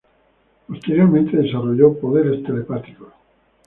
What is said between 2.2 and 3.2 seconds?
telepáticos.